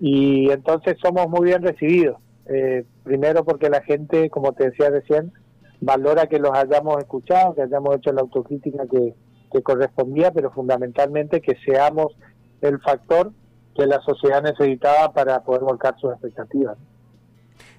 Y 0.00 0.50
entonces 0.50 0.96
somos 1.02 1.28
muy 1.28 1.46
bien 1.46 1.62
recibidos. 1.62 2.18
Eh, 2.46 2.84
primero 3.02 3.44
porque 3.44 3.68
la 3.68 3.82
gente, 3.82 4.30
como 4.30 4.52
te 4.52 4.70
decía 4.70 4.90
recién, 4.90 5.32
valora 5.80 6.26
que 6.26 6.38
los 6.38 6.52
hayamos 6.52 6.98
escuchado, 6.98 7.54
que 7.54 7.62
hayamos 7.62 7.96
hecho 7.96 8.12
la 8.12 8.20
autocrítica 8.22 8.86
que, 8.86 9.14
que 9.52 9.62
correspondía, 9.62 10.30
pero 10.32 10.50
fundamentalmente 10.50 11.40
que 11.40 11.56
seamos 11.64 12.16
el 12.60 12.80
factor 12.80 13.32
que 13.74 13.86
la 13.86 14.00
sociedad 14.00 14.42
necesitaba 14.42 15.12
para 15.12 15.42
poder 15.42 15.62
volcar 15.62 15.94
sus 15.98 16.12
expectativas. 16.12 16.76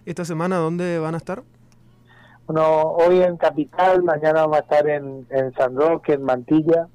¿Esta 0.05 0.25
semana 0.25 0.57
dónde 0.57 0.99
van 0.99 1.15
a 1.15 1.17
estar? 1.17 1.43
Bueno, 2.45 2.93
hoy 2.93 3.21
en 3.21 3.35
Capital, 3.37 4.03
mañana 4.03 4.41
vamos 4.41 4.57
a 4.57 4.61
estar 4.61 4.87
en, 4.87 5.27
en 5.29 5.53
San 5.53 5.75
Roque, 5.75 6.13
en 6.13 6.23
Mantilla, 6.23 6.87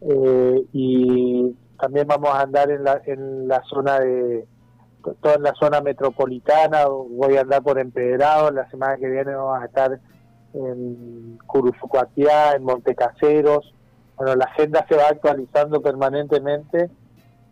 eh, 0.00 0.64
y 0.72 1.54
también 1.78 2.08
vamos 2.08 2.30
a 2.30 2.40
andar 2.40 2.70
en 2.70 2.82
la, 2.82 3.00
en 3.06 3.46
la 3.46 3.62
zona 3.70 4.00
de, 4.00 4.46
toda 5.20 5.36
en 5.36 5.42
la 5.42 5.54
zona 5.54 5.80
metropolitana, 5.80 6.86
voy 6.86 7.36
a 7.36 7.42
andar 7.42 7.62
por 7.62 7.78
Empedrado, 7.78 8.50
la 8.50 8.68
semana 8.70 8.96
que 8.96 9.08
viene 9.08 9.34
vamos 9.34 9.62
a 9.62 9.66
estar 9.66 10.00
en 10.54 11.38
Curuzucuatiá, 11.46 12.52
en 12.56 12.64
Montecaseros, 12.64 13.74
bueno, 14.18 14.34
la 14.34 14.46
agenda 14.46 14.84
se 14.88 14.96
va 14.96 15.04
actualizando 15.08 15.80
permanentemente, 15.80 16.90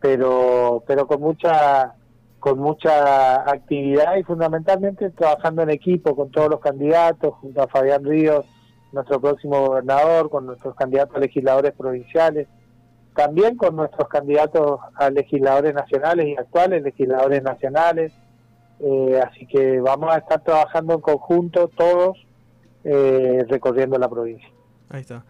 pero 0.00 0.82
pero 0.86 1.06
con 1.06 1.20
mucha 1.20 1.94
con 2.40 2.58
mucha 2.58 3.48
actividad 3.48 4.16
y 4.16 4.22
fundamentalmente 4.22 5.10
trabajando 5.10 5.62
en 5.62 5.70
equipo 5.70 6.14
con 6.14 6.30
todos 6.30 6.50
los 6.50 6.60
candidatos, 6.60 7.34
junto 7.40 7.62
a 7.62 7.68
Fabián 7.68 8.04
Ríos, 8.04 8.44
nuestro 8.92 9.20
próximo 9.20 9.66
gobernador, 9.66 10.28
con 10.28 10.46
nuestros 10.46 10.74
candidatos 10.74 11.16
a 11.16 11.20
legisladores 11.20 11.72
provinciales, 11.72 12.48
también 13.14 13.56
con 13.56 13.76
nuestros 13.76 14.08
candidatos 14.08 14.80
a 14.94 15.10
legisladores 15.10 15.74
nacionales 15.74 16.26
y 16.26 16.36
actuales 16.36 16.82
legisladores 16.82 17.42
nacionales. 17.42 18.12
Eh, 18.80 19.20
así 19.26 19.46
que 19.46 19.80
vamos 19.80 20.14
a 20.14 20.18
estar 20.18 20.42
trabajando 20.42 20.94
en 20.94 21.00
conjunto 21.00 21.68
todos 21.68 22.18
eh, 22.84 23.44
recorriendo 23.48 23.98
la 23.98 24.08
provincia. 24.08 24.48
Ahí 24.90 25.00
está. 25.00 25.24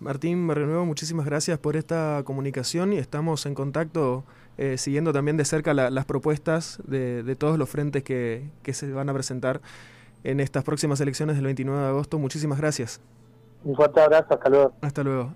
Martín 0.00 0.46
Barrionuevo, 0.46 0.86
muchísimas 0.86 1.26
gracias 1.26 1.58
por 1.58 1.76
esta 1.76 2.22
comunicación 2.24 2.94
y 2.94 2.96
estamos 2.96 3.44
en 3.44 3.54
contacto 3.54 4.24
eh, 4.56 4.78
siguiendo 4.78 5.12
también 5.12 5.36
de 5.36 5.44
cerca 5.44 5.74
la, 5.74 5.90
las 5.90 6.06
propuestas 6.06 6.80
de, 6.86 7.22
de, 7.22 7.36
todos 7.36 7.58
los 7.58 7.68
frentes 7.68 8.02
que, 8.02 8.48
que 8.62 8.72
se 8.72 8.90
van 8.92 9.10
a 9.10 9.12
presentar 9.12 9.60
en 10.24 10.40
estas 10.40 10.64
próximas 10.64 11.02
elecciones 11.02 11.36
del 11.36 11.44
29 11.44 11.82
de 11.82 11.88
agosto. 11.88 12.18
Muchísimas 12.18 12.58
gracias. 12.58 13.02
Un 13.62 13.76
fuerte 13.76 14.00
abrazo, 14.00 14.34
hasta 14.34 14.48
luego. 14.48 14.72
Hasta 14.80 15.02
luego. 15.02 15.28